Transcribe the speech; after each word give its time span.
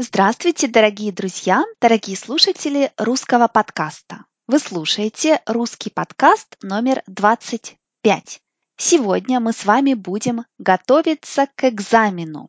Здравствуйте, 0.00 0.68
дорогие 0.68 1.10
друзья, 1.10 1.64
дорогие 1.80 2.16
слушатели 2.16 2.92
русского 2.98 3.48
подкаста. 3.48 4.26
Вы 4.46 4.60
слушаете 4.60 5.42
русский 5.44 5.90
подкаст 5.90 6.56
номер 6.62 7.02
25. 7.08 8.40
Сегодня 8.76 9.40
мы 9.40 9.52
с 9.52 9.64
вами 9.64 9.94
будем 9.94 10.44
готовиться 10.56 11.48
к 11.52 11.64
экзамену. 11.64 12.48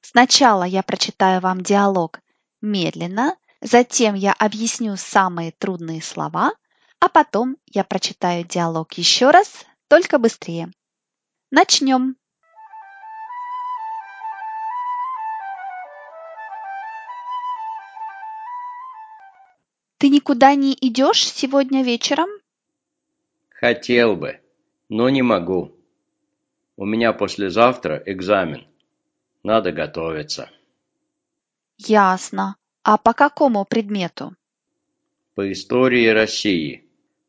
Сначала 0.00 0.62
я 0.62 0.84
прочитаю 0.84 1.40
вам 1.40 1.62
диалог 1.62 2.20
медленно, 2.60 3.36
затем 3.60 4.14
я 4.14 4.32
объясню 4.32 4.96
самые 4.96 5.50
трудные 5.50 6.00
слова, 6.00 6.52
а 7.00 7.08
потом 7.08 7.56
я 7.66 7.82
прочитаю 7.82 8.44
диалог 8.44 8.92
еще 8.92 9.32
раз, 9.32 9.64
только 9.88 10.18
быстрее. 10.18 10.70
Начнем. 11.50 12.14
Ты 20.06 20.10
никуда 20.10 20.54
не 20.54 20.72
идешь 20.72 21.26
сегодня 21.26 21.82
вечером? 21.82 22.28
Хотел 23.48 24.14
бы, 24.14 24.38
но 24.88 25.08
не 25.08 25.22
могу. 25.22 25.74
У 26.76 26.84
меня 26.84 27.12
послезавтра 27.12 28.00
экзамен. 28.06 28.68
Надо 29.42 29.72
готовиться. 29.72 30.48
Ясно. 31.78 32.54
А 32.84 32.98
по 32.98 33.14
какому 33.14 33.64
предмету? 33.64 34.36
По 35.34 35.50
истории 35.50 36.06
России. 36.06 36.84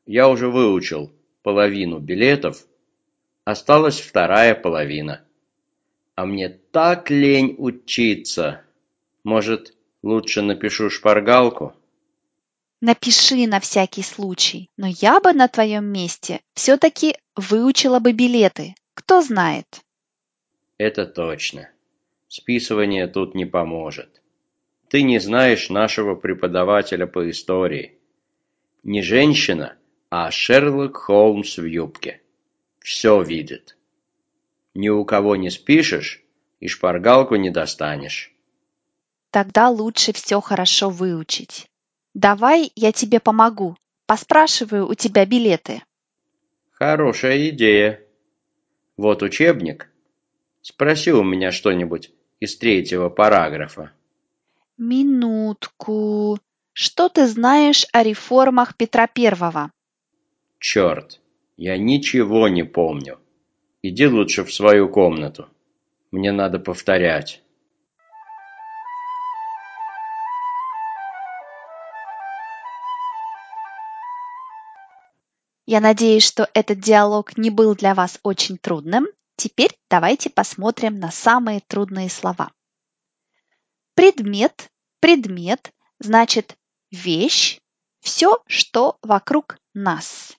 Я 0.06 0.30
уже 0.30 0.48
выучил 0.48 1.12
половину 1.42 1.98
билетов, 1.98 2.64
осталась 3.44 4.00
вторая 4.00 4.54
половина. 4.54 5.26
А 6.14 6.28
мне 6.28 6.50
так 6.50 7.10
лень 7.10 7.56
учиться. 7.58 8.62
Может, 9.24 9.76
лучше 10.04 10.44
напишу 10.44 10.92
шпаргалку? 10.92 11.74
Напиши 12.80 13.48
на 13.48 13.60
всякий 13.60 14.04
случай, 14.04 14.70
но 14.78 14.88
я 14.88 15.20
бы 15.20 15.34
на 15.34 15.48
твоем 15.48 15.86
месте 15.86 16.42
все-таки 16.54 17.16
выучила 17.36 18.00
бы 18.00 18.12
билеты. 18.12 18.76
Кто 18.94 19.22
знает? 19.22 19.66
Это 20.78 21.08
точно. 21.08 21.70
Списывание 22.28 23.08
тут 23.08 23.34
не 23.34 23.46
поможет. 23.46 24.22
Ты 24.90 25.02
не 25.02 25.18
знаешь 25.20 25.70
нашего 25.70 26.14
преподавателя 26.14 27.08
по 27.08 27.28
истории. 27.30 27.98
Не 28.84 29.02
женщина, 29.02 29.76
а 30.12 30.30
Шерлок 30.30 30.98
Холмс 30.98 31.58
в 31.58 31.66
юбке. 31.66 32.22
Все 32.80 33.24
видит. 33.24 33.76
Ни 34.76 34.90
у 34.90 35.04
кого 35.04 35.36
не 35.36 35.50
спишешь 35.50 36.24
и 36.60 36.68
шпаргалку 36.68 37.38
не 37.38 37.50
достанешь. 37.50 38.32
Тогда 39.32 39.70
лучше 39.70 40.14
все 40.14 40.40
хорошо 40.42 40.92
выучить. 40.92 41.68
Давай 42.18 42.72
я 42.76 42.92
тебе 42.92 43.20
помогу. 43.20 43.78
Поспрашиваю 44.08 44.88
у 44.88 44.96
тебя 44.96 45.24
билеты. 45.28 45.84
Хорошая 46.72 47.50
идея. 47.50 48.02
Вот 48.98 49.22
учебник. 49.22 49.92
Спроси 50.64 51.12
у 51.12 51.24
меня 51.24 51.52
что-нибудь 51.52 52.10
из 52.40 52.58
третьего 52.58 53.10
параграфа. 53.10 53.92
Минутку. 54.80 56.40
Что 56.74 57.08
ты 57.08 57.28
знаешь 57.28 57.86
о 57.94 58.02
реформах 58.02 58.76
Петра 58.76 59.06
Первого? 59.06 59.72
Черт, 60.58 61.22
я 61.56 61.78
ничего 61.78 62.48
не 62.48 62.64
помню. 62.64 63.20
Иди 63.84 64.08
лучше 64.08 64.44
в 64.44 64.52
свою 64.52 64.90
комнату. 64.90 65.50
Мне 66.10 66.32
надо 66.32 66.58
повторять. 66.58 67.44
Я 75.68 75.82
надеюсь, 75.82 76.24
что 76.24 76.50
этот 76.54 76.80
диалог 76.80 77.38
не 77.38 77.50
был 77.50 77.76
для 77.76 77.94
вас 77.94 78.20
очень 78.24 78.58
трудным. 78.58 79.06
Теперь 79.36 79.78
давайте 79.90 80.30
посмотрим 80.30 80.98
на 80.98 81.12
самые 81.12 81.60
трудные 81.60 82.10
слова. 82.10 82.54
Предмет, 83.94 84.72
предмет 85.02 85.74
значит 86.00 86.56
вещь, 86.90 87.60
все, 88.00 88.42
что 88.48 88.98
вокруг 89.02 89.58
нас. 89.74 90.38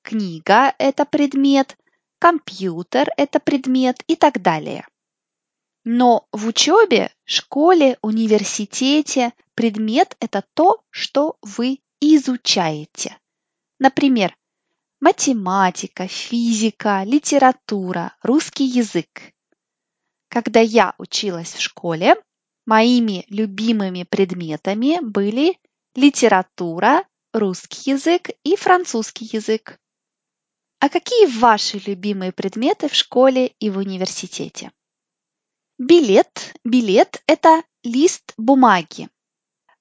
Книга– 0.00 0.74
это 0.78 1.04
предмет, 1.04 1.76
компьютер– 2.18 3.10
это 3.18 3.40
предмет 3.40 4.02
и 4.06 4.16
так 4.16 4.40
далее. 4.40 4.88
Но 5.84 6.26
в 6.32 6.46
учебе, 6.46 7.12
школе, 7.24 7.98
университете 8.00 9.34
предмет– 9.54 10.16
это 10.20 10.42
то, 10.54 10.82
что 10.88 11.36
вы 11.42 11.80
изучаете. 12.00 13.18
Например, 13.78 14.34
математика, 15.02 16.06
физика, 16.06 17.02
литература, 17.04 18.16
русский 18.22 18.64
язык. 18.64 19.34
Когда 20.28 20.60
я 20.60 20.94
училась 20.96 21.54
в 21.54 21.60
школе, 21.60 22.14
моими 22.66 23.26
любимыми 23.28 24.04
предметами 24.04 25.00
были 25.02 25.58
литература, 25.96 27.04
русский 27.32 27.90
язык 27.90 28.30
и 28.44 28.54
французский 28.54 29.28
язык. 29.32 29.80
А 30.78 30.88
какие 30.88 31.26
ваши 31.36 31.82
любимые 31.84 32.30
предметы 32.30 32.88
в 32.88 32.94
школе 32.94 33.48
и 33.58 33.70
в 33.70 33.78
университете? 33.78 34.70
Билет. 35.78 36.54
Билет– 36.64 37.24
это 37.26 37.64
лист 37.82 38.34
бумаги, 38.36 39.08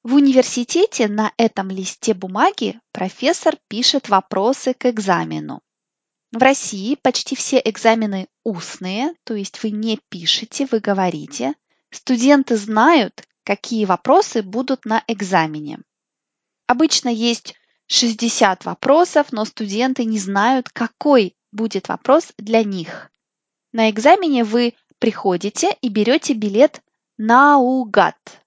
в 0.03 0.15
университете 0.15 1.07
на 1.07 1.31
этом 1.37 1.69
листе 1.69 2.13
бумаги 2.15 2.79
профессор 2.91 3.57
пишет 3.67 4.09
вопросы 4.09 4.73
к 4.73 4.87
экзамену. 4.87 5.61
В 6.31 6.37
России 6.37 6.95
почти 6.95 7.35
все 7.35 7.61
экзамены 7.63 8.27
устные, 8.43 9.13
то 9.25 9.35
есть 9.35 9.61
вы 9.61 9.69
не 9.69 9.99
пишете, 10.09 10.67
вы 10.71 10.79
говорите. 10.79 11.53
Студенты 11.91 12.57
знают, 12.57 13.27
какие 13.43 13.85
вопросы 13.85 14.41
будут 14.41 14.85
на 14.85 15.03
экзамене. 15.07 15.79
Обычно 16.67 17.09
есть 17.09 17.53
60 17.87 18.65
вопросов, 18.65 19.31
но 19.31 19.45
студенты 19.45 20.05
не 20.05 20.17
знают, 20.17 20.69
какой 20.69 21.35
будет 21.51 21.89
вопрос 21.89 22.31
для 22.37 22.63
них. 22.63 23.11
На 23.71 23.89
экзамене 23.89 24.45
вы 24.45 24.73
приходите 24.97 25.75
и 25.81 25.89
берете 25.89 26.33
билет 26.33 26.81
наугад. 27.17 28.40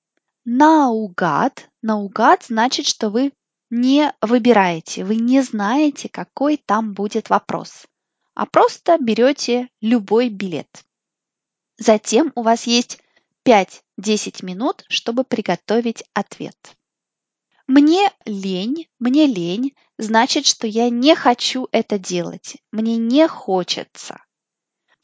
Наугад. 0.45 1.71
Наугад 1.81 2.45
значит, 2.45 2.87
что 2.87 3.09
вы 3.09 3.33
не 3.71 4.13
выбираете, 4.21 5.05
вы 5.05 5.17
не 5.17 5.41
знаете, 5.43 6.09
какой 6.09 6.57
там 6.59 6.93
будет 6.93 7.31
вопрос, 7.31 7.87
а 8.35 8.47
просто 8.47 8.99
берете 9.01 9.69
любой 9.81 10.29
билет. 10.29 10.85
Затем 11.79 12.31
у 12.35 12.43
вас 12.43 12.67
есть 12.67 13.01
5-10 13.47 14.45
минут, 14.45 14.85
чтобы 14.89 15.25
приготовить 15.25 16.05
ответ. 16.13 16.77
Мне 17.67 18.11
лень, 18.27 18.89
мне 18.99 19.27
лень, 19.27 19.75
значит, 19.99 20.47
что 20.47 20.67
я 20.67 20.91
не 20.91 21.15
хочу 21.15 21.69
это 21.73 21.99
делать, 21.99 22.59
мне 22.71 22.97
не 22.99 23.27
хочется. 23.27 24.24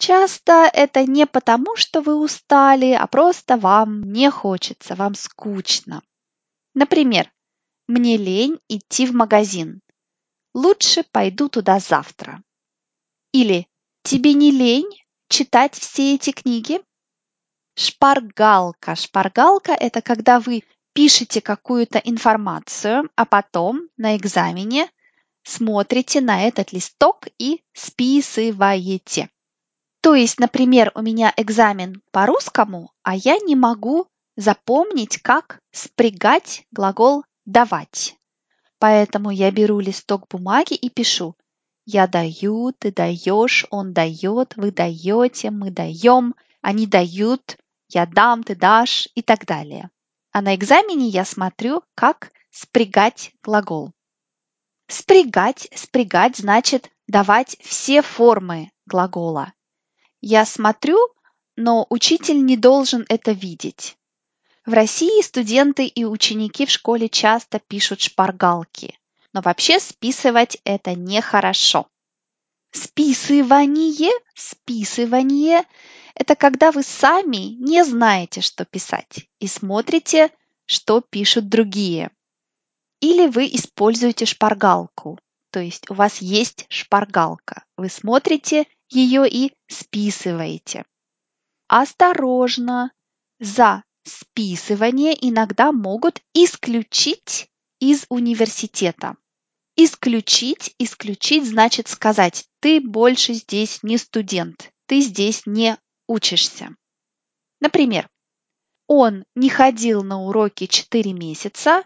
Часто 0.00 0.70
это 0.72 1.04
не 1.04 1.26
потому, 1.26 1.76
что 1.76 2.00
вы 2.00 2.14
устали, 2.14 2.92
а 2.92 3.06
просто 3.06 3.58
вам 3.58 4.00
не 4.00 4.30
хочется, 4.30 4.94
вам 4.94 5.14
скучно. 5.14 6.02
Например, 6.72 7.30
мне 7.86 8.16
лень 8.16 8.58
идти 8.66 9.04
в 9.04 9.12
магазин. 9.12 9.82
Лучше 10.54 11.04
пойду 11.12 11.50
туда 11.50 11.80
завтра. 11.80 12.42
Или 13.32 13.68
тебе 14.02 14.32
не 14.32 14.50
лень 14.50 14.91
читать 15.28 15.74
все 15.74 16.14
эти 16.14 16.32
книги? 16.32 16.80
Шпаргалка. 17.74 18.94
Шпаргалка– 18.94 19.72
это 19.78 20.00
когда 20.00 20.41
вы 20.41 20.64
пишете 20.94 21.42
какую-то 21.42 21.98
информацию, 21.98 23.10
а 23.16 23.26
потом 23.26 23.91
на 23.98 24.16
экзамене 24.16 24.91
смотрите 25.42 26.22
на 26.22 26.42
этот 26.48 26.72
листок 26.72 27.26
и 27.38 27.62
списываете. 27.74 29.28
То 30.00 30.14
есть, 30.14 30.41
например, 30.41 30.92
у 30.94 31.02
меня 31.02 31.32
экзамен 31.36 32.02
по 32.10 32.26
русскому, 32.26 32.92
а 33.02 33.14
я 33.14 33.38
не 33.38 33.54
могу 33.54 34.06
запомнить, 34.36 35.18
как 35.18 35.60
спрягать 35.72 36.64
глагол 36.70 37.24
«давать». 37.44 38.16
Поэтому 38.78 39.30
я 39.30 39.50
беру 39.50 39.78
листок 39.78 40.26
бумаги 40.28 40.72
и 40.72 40.88
пишу 40.88 41.36
«Я 41.84 42.06
даю», 42.06 42.72
«ты 42.72 42.91
даешь», 42.91 43.66
«он 43.70 43.92
дает», 43.92 44.56
«вы 44.56 44.72
даете», 44.72 45.50
«мы 45.50 45.70
даем», 45.70 46.34
«они 46.62 46.86
дают», 46.86 47.58
«я 47.88 48.06
дам», 48.06 48.42
«ты 48.42 48.54
дашь» 48.54 49.08
и 49.14 49.22
так 49.22 49.44
далее. 49.44 49.91
А 50.32 50.41
на 50.41 50.54
экзамене 50.54 51.08
я 51.08 51.26
смотрю, 51.26 51.82
как 51.94 52.32
спрягать 52.50 53.32
глагол. 53.42 53.92
Спрягать, 54.86 55.68
спрягать 55.74 56.36
значит 56.36 56.91
давать 57.06 57.56
все 57.60 58.03
формы 58.03 58.70
глагола. 58.86 59.53
Я 60.20 60.44
смотрю, 60.44 60.98
но 61.56 61.86
учитель 61.88 62.44
не 62.44 62.56
должен 62.56 63.04
это 63.08 63.32
видеть. 63.32 63.96
В 64.66 64.72
России 64.72 65.22
студенты 65.22 65.86
и 65.86 66.04
ученики 66.04 66.66
в 66.66 66.70
школе 66.70 67.08
часто 67.08 67.58
пишут 67.58 68.02
шпаргалки, 68.02 68.98
но 69.32 69.40
вообще 69.40 69.80
списывать 69.80 70.58
это 70.64 70.94
нехорошо. 70.94 71.88
Списывание, 72.70 74.12
списывание– 74.34 75.64
это 76.14 76.36
когда 76.36 76.70
вы 76.70 76.82
сами 76.82 77.54
не 77.58 77.82
знаете, 77.84 78.42
что 78.42 78.64
писать, 78.64 79.26
и 79.38 79.46
смотрите, 79.46 80.30
что 80.66 81.00
пишут 81.00 81.48
другие. 81.48 82.10
Или 83.00 83.26
вы 83.26 83.46
используете 83.46 84.26
шпаргалку, 84.26 85.18
то 85.50 85.60
есть 85.60 85.90
у 85.90 85.94
вас 85.94 86.18
есть 86.20 86.66
шпаргалка. 86.68 87.64
Вы 87.76 87.88
смотрите 87.88 88.66
ее 88.91 89.28
и 89.28 89.53
списываете. 89.69 90.84
Осторожно! 91.69 92.92
За 93.39 93.84
списывание 94.04 95.16
иногда 95.19 95.72
могут 95.72 96.21
исключить 96.34 97.48
из 97.78 98.04
университета. 98.09 99.16
Исключить, 99.77 100.75
исключить 100.78 101.47
значит 101.47 101.89
сказать, 101.89 102.47
ты 102.60 102.81
больше 102.81 103.34
здесь 103.34 103.83
не 103.83 103.97
студент, 103.97 104.72
ты 104.87 105.01
здесь 105.01 105.47
не 105.47 105.78
учишься. 106.07 106.77
Например, 107.60 108.10
он 108.87 109.25
не 109.34 109.48
ходил 109.48 110.03
на 110.03 110.21
уроки 110.21 110.66
4 110.66 111.13
месяца, 111.13 111.84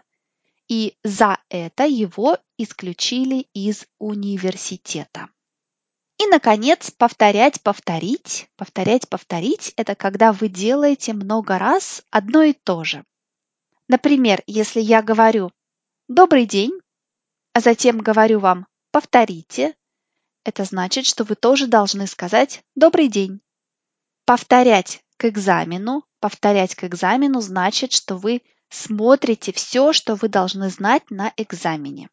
и 0.67 0.97
за 1.03 1.37
это 1.49 1.85
его 1.85 2.37
исключили 2.57 3.47
из 3.53 3.85
университета. 3.99 5.29
И, 6.17 6.27
наконец, 6.27 6.91
повторять, 6.91 7.61
повторить. 7.61 8.49
Повторять, 8.55 9.09
повторить– 9.09 9.73
это 9.77 9.95
когда 9.95 10.31
вы 10.31 10.47
делаете 10.47 11.13
много 11.13 11.57
раз 11.59 12.03
одно 12.09 12.41
и 12.41 12.53
то 12.53 12.83
же. 12.83 13.03
Например, 13.87 14.41
если 14.47 14.79
я 14.79 15.01
говорю 15.01 15.51
«добрый 16.07 16.45
день», 16.45 16.71
а 17.53 17.59
затем 17.59 17.99
говорю 17.99 18.39
вам 18.39 18.65
«повторите», 18.91 19.75
это 20.45 20.63
значит, 20.63 21.07
что 21.07 21.23
вы 21.23 21.35
тоже 21.35 21.67
должны 21.67 22.07
сказать 22.07 22.63
«добрый 22.75 23.07
день». 23.07 23.41
Повторять 24.25 25.03
к 25.17 25.25
экзамену. 25.25 26.03
Повторять 26.19 26.75
к 26.75 26.83
экзамену 26.83 27.41
значит, 27.41 27.91
что 27.91 28.17
вы 28.17 28.41
смотрите 28.69 29.51
все, 29.53 29.91
что 29.91 30.15
вы 30.15 30.29
должны 30.29 30.69
знать 30.69 31.09
на 31.09 31.33
экзамене. 31.37 32.09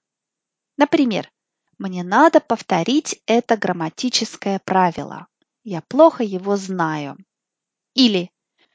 Например, 0.77 1.31
мне 1.79 2.03
надо 2.03 2.41
повторить 2.41 3.21
это 3.27 3.57
грамматическое 3.57 4.61
правило. 4.65 5.27
Я 5.65 5.81
плохо 5.83 6.23
его 6.25 6.57
знаю. 6.57 7.17
Или, 7.95 8.31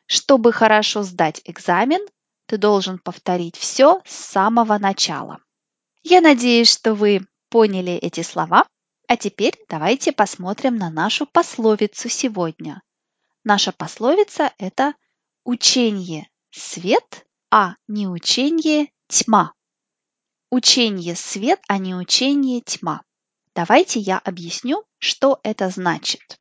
чтобы 0.06 0.52
хорошо 0.52 1.04
сдать 1.04 1.42
экзамен, 1.46 2.06
ты 2.46 2.58
должен 2.58 2.98
повторить 3.00 3.58
все 3.58 4.02
с 4.06 4.16
самого 4.16 4.78
начала. 4.78 5.40
Я 6.04 6.22
надеюсь, 6.22 6.72
что 6.72 6.94
вы 6.94 7.28
поняли 7.50 7.94
эти 7.94 8.22
слова. 8.22 8.66
А 9.08 9.16
теперь 9.16 9.58
давайте 9.70 10.12
посмотрим 10.12 10.76
на 10.76 10.90
нашу 10.90 11.26
пословицу 11.26 12.10
сегодня. 12.10 12.82
Наша 13.46 13.72
пословица– 13.72 14.54
это 14.58 14.96
«учение– 15.46 16.30
свет, 16.52 17.26
а 17.50 17.76
не 17.88 18.08
учение– 18.08 18.92
тьма». 19.08 19.54
Учение– 20.50 21.16
свет, 21.18 21.60
а 21.68 21.78
не 21.78 21.94
учение– 21.94 22.62
тьма. 22.66 23.02
Давайте 23.54 24.00
я 24.00 24.18
объясню, 24.20 24.86
что 24.98 25.40
это 25.44 25.70
значит. 25.70 26.40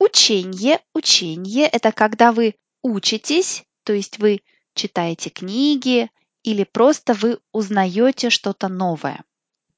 Учение, 0.00 0.80
учение– 0.94 1.66
это 1.72 1.92
когда 1.92 2.32
вы 2.32 2.56
учитесь, 2.82 3.64
то 3.84 3.92
есть 3.92 4.18
вы 4.18 4.42
читаете 4.74 5.30
книги 5.30 6.10
или 6.42 6.64
просто 6.64 7.14
вы 7.14 7.38
узнаете 7.52 8.30
что-то 8.30 8.68
новое. 8.68 9.24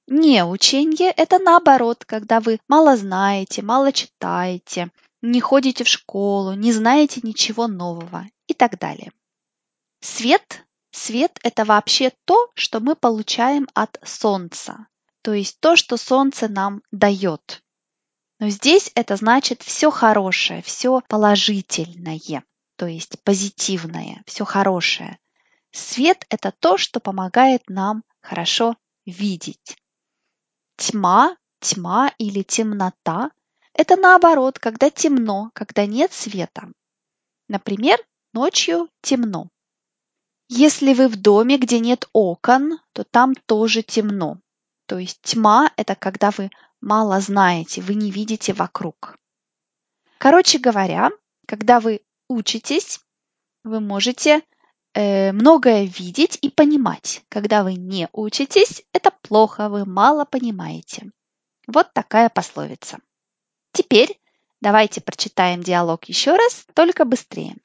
Не 0.07 0.45
учение– 0.45 1.11
это 1.17 1.39
наоборот, 1.39 2.05
когда 2.05 2.41
вы 2.41 2.59
мало 2.69 2.97
знаете, 2.97 3.61
мало 3.61 3.93
читаете, 3.93 4.91
не 5.21 5.41
ходите 5.41 5.85
в 5.85 5.89
школу, 5.89 6.55
не 6.55 6.73
знаете 6.73 7.21
ничего 7.23 7.67
нового 7.67 8.27
и 8.47 8.55
так 8.55 8.79
далее. 8.79 9.13
Свет 10.01 10.65
Свет– 10.97 11.39
это 11.43 11.67
вообще 11.67 12.11
то, 12.25 12.51
что 12.55 12.81
мы 12.81 12.97
получаем 12.97 13.69
от 13.75 14.01
Солнца, 14.03 14.87
то 15.21 15.35
есть 15.35 15.61
то, 15.61 15.77
что 15.77 15.99
Солнце 15.99 16.49
нам 16.49 16.81
дает. 16.91 17.63
Но 18.39 18.49
здесь 18.49 18.91
это 18.95 19.17
значит 19.17 19.63
все 19.63 19.91
хорошее, 19.91 20.63
все 20.63 21.03
положительное, 21.07 22.43
то 22.77 22.87
есть 22.87 23.23
позитивное, 23.25 24.23
все 24.27 24.47
хорошее. 24.47 25.19
Свет– 25.71 26.25
это 26.31 26.51
то, 26.51 26.79
что 26.79 26.99
помогает 26.99 27.69
нам 27.69 28.03
хорошо 28.23 28.75
видеть. 29.05 29.77
Тьма, 30.77 31.37
тьма 31.61 32.11
или 32.17 32.43
темнота– 32.43 33.33
это 33.75 33.97
наоборот, 33.97 34.59
когда 34.59 34.89
темно, 34.89 35.51
когда 35.53 35.85
нет 35.85 36.15
света. 36.15 36.73
Например, 37.49 37.99
ночью 38.33 38.89
темно. 39.03 39.51
Если 40.49 40.95
вы 40.95 41.09
в 41.09 41.17
доме, 41.17 41.59
где 41.59 41.81
нет 41.81 42.09
окон, 42.13 42.79
то 42.93 43.03
там 43.05 43.35
тоже 43.35 43.83
темно. 43.83 44.39
То 44.87 44.99
есть 44.99 45.21
тьма– 45.23 45.73
это 45.77 45.97
когда 45.97 46.31
вы 46.31 46.51
мало 46.81 47.21
знаете, 47.21 47.81
вы 47.81 47.95
не 47.95 48.13
видите 48.13 48.53
вокруг. 48.53 49.17
Короче 50.19 50.59
говоря, 50.59 51.11
когда 51.47 51.81
вы 51.81 52.01
учитесь, 52.29 53.01
вы 53.65 53.81
можете 53.81 54.43
э, 54.95 55.33
многое 55.33 55.85
видеть 55.85 56.39
и 56.41 56.49
понимать. 56.49 57.23
Когда 57.29 57.65
вы 57.65 57.75
не 57.75 58.09
учитесь, 58.13 58.85
это 58.93 59.11
плохо, 59.23 59.69
вы 59.69 59.85
мало 59.85 60.25
понимаете. 60.25 61.11
Вот 61.67 61.93
такая 61.93 62.29
пословица. 62.29 62.99
Теперь 63.73 64.21
давайте 64.61 65.01
прочитаем 65.01 65.63
диалог 65.63 66.05
еще 66.05 66.37
раз, 66.37 66.65
только 66.75 67.05
быстрее. 67.05 67.57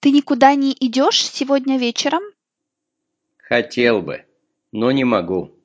Ты 0.00 0.12
никуда 0.12 0.54
не 0.54 0.72
идешь 0.78 1.22
сегодня 1.22 1.76
вечером? 1.76 2.22
Хотел 3.36 4.00
бы, 4.00 4.24
но 4.70 4.92
не 4.92 5.04
могу. 5.04 5.56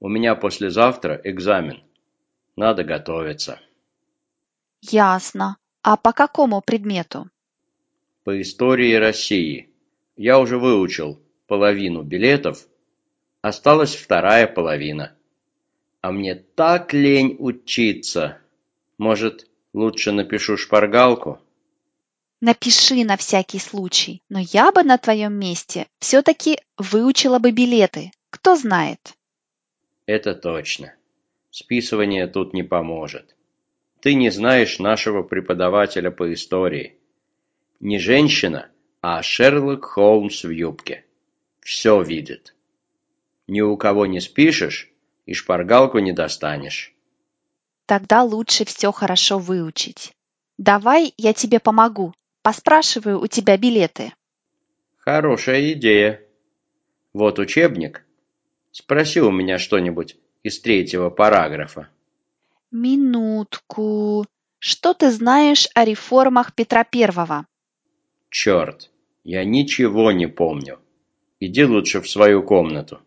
У 0.00 0.08
меня 0.08 0.34
послезавтра 0.34 1.20
экзамен. 1.22 1.82
Надо 2.56 2.82
готовиться. 2.82 3.60
Ясно. 4.80 5.58
А 5.82 5.96
по 5.96 6.12
какому 6.12 6.60
предмету? 6.60 7.30
По 8.24 8.40
истории 8.40 8.94
России. 8.94 9.70
Я 10.16 10.40
уже 10.40 10.58
выучил 10.58 11.20
половину 11.46 12.02
билетов, 12.02 12.66
осталась 13.42 13.94
вторая 13.94 14.48
половина. 14.48 15.14
А 16.00 16.10
мне 16.10 16.34
так 16.34 16.92
лень 16.92 17.36
учиться. 17.38 18.38
Может, 18.98 19.46
лучше 19.72 20.10
напишу 20.10 20.56
шпаргалку? 20.56 21.40
Напиши 22.46 23.04
на 23.04 23.16
всякий 23.16 23.58
случай, 23.58 24.22
но 24.28 24.38
я 24.38 24.70
бы 24.70 24.84
на 24.84 24.98
твоем 24.98 25.32
месте 25.32 25.88
все-таки 25.98 26.60
выучила 26.78 27.40
бы 27.40 27.50
билеты. 27.50 28.12
Кто 28.30 28.54
знает? 28.54 29.14
Это 30.06 30.32
точно. 30.32 30.94
Списывание 31.50 32.28
тут 32.28 32.54
не 32.54 32.62
поможет. 32.62 33.34
Ты 34.00 34.14
не 34.14 34.30
знаешь 34.30 34.78
нашего 34.78 35.24
преподавателя 35.24 36.12
по 36.12 36.32
истории. 36.32 36.96
Не 37.80 37.98
женщина, 37.98 38.70
а 39.00 39.24
Шерлок 39.24 39.84
Холмс 39.84 40.44
в 40.44 40.50
юбке. 40.50 41.04
Все 41.62 42.00
видит. 42.00 42.54
Ни 43.48 43.60
у 43.60 43.76
кого 43.76 44.06
не 44.06 44.20
спишешь 44.20 44.88
и 45.24 45.34
шпаргалку 45.34 45.98
не 45.98 46.12
достанешь. 46.12 46.94
Тогда 47.86 48.22
лучше 48.22 48.64
все 48.64 48.92
хорошо 48.92 49.40
выучить. 49.40 50.14
Давай 50.58 51.12
я 51.16 51.32
тебе 51.32 51.58
помогу. 51.58 52.14
Поспрашиваю 52.46 53.20
у 53.20 53.26
тебя 53.26 53.56
билеты. 53.56 54.12
Хорошая 54.98 55.72
идея. 55.72 56.20
Вот 57.12 57.40
учебник. 57.40 58.06
Спроси 58.70 59.20
у 59.20 59.32
меня 59.32 59.58
что-нибудь 59.58 60.16
из 60.44 60.60
третьего 60.60 61.10
параграфа. 61.10 61.88
Минутку. 62.70 64.26
Что 64.60 64.94
ты 64.94 65.10
знаешь 65.10 65.66
о 65.74 65.84
реформах 65.84 66.54
Петра 66.54 66.84
Первого? 66.84 67.48
Черт, 68.30 68.92
я 69.24 69.44
ничего 69.44 70.12
не 70.12 70.28
помню. 70.28 70.78
Иди 71.40 71.64
лучше 71.64 72.00
в 72.00 72.08
свою 72.08 72.44
комнату. 72.44 73.00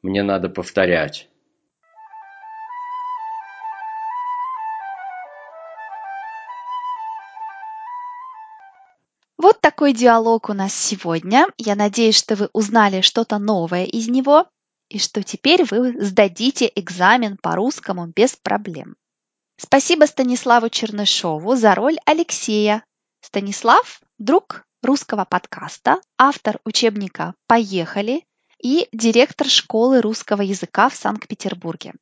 Мне 0.00 0.22
надо 0.22 0.48
повторять. 0.48 1.28
Такой 9.68 9.92
диалог 9.92 10.48
у 10.48 10.54
нас 10.54 10.72
сегодня. 10.72 11.46
Я 11.58 11.74
надеюсь, 11.74 12.16
что 12.16 12.36
вы 12.36 12.48
узнали 12.54 13.02
что-то 13.02 13.36
новое 13.36 13.84
из 13.84 14.08
него 14.08 14.46
и 14.88 14.98
что 14.98 15.22
теперь 15.22 15.62
вы 15.62 15.94
сдадите 16.02 16.72
экзамен 16.74 17.36
по 17.36 17.54
русскому 17.54 18.06
без 18.06 18.34
проблем. 18.34 18.96
Спасибо 19.58 20.06
Станиславу 20.06 20.70
Чернышову 20.70 21.54
за 21.54 21.74
роль 21.74 21.98
Алексея. 22.06 22.82
Станислав– 23.20 24.00
друг 24.18 24.64
русского 24.82 25.26
подкаста, 25.26 26.00
автор 26.16 26.60
учебника 26.64 27.34
«Поехали» 27.46 28.24
и 28.62 28.88
директор 28.92 29.48
школы 29.48 30.00
русского 30.00 30.40
языка 30.40 30.88
в 30.88 30.94
Санкт-Петербурге. 30.94 31.92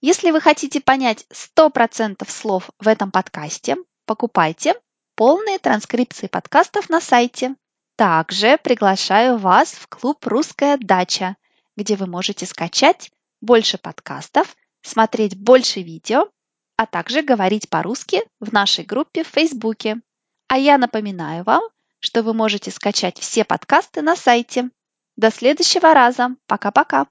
Если 0.00 0.32
вы 0.32 0.40
хотите 0.40 0.80
понять 0.80 1.26
100% 1.32 2.28
слов 2.28 2.70
в 2.80 2.88
этом 2.88 3.12
подкасте, 3.12 3.76
покупайте 4.04 4.74
полные 5.14 5.58
транскрипции 5.58 6.26
подкастов 6.26 6.90
на 6.90 7.00
сайте. 7.00 7.54
Также 7.96 8.58
приглашаю 8.58 9.38
вас 9.38 9.72
в 9.72 9.86
клуб 9.88 10.26
«Русская 10.26 10.76
дача», 10.76 11.36
где 11.76 11.96
вы 11.96 12.06
можете 12.06 12.46
скачать 12.46 13.10
больше 13.40 13.78
подкастов, 13.78 14.56
смотреть 14.82 15.36
больше 15.36 15.80
видео, 15.80 16.28
а 16.76 16.86
также 16.86 17.22
говорить 17.22 17.68
по-русски 17.68 18.22
в 18.40 18.52
нашей 18.52 18.84
группе 18.84 19.22
в 19.22 19.28
Фейсбуке. 19.28 20.00
А 20.48 20.58
я 20.58 20.78
напоминаю 20.78 21.44
вам, 21.44 21.62
что 22.00 22.22
вы 22.22 22.34
можете 22.34 22.70
скачать 22.70 23.18
все 23.18 23.44
подкасты 23.44 24.02
на 24.02 24.16
сайте. 24.16 24.70
До 25.16 25.30
следующего 25.30 25.94
раза. 25.94 26.36
Пока-пока. 26.46 27.06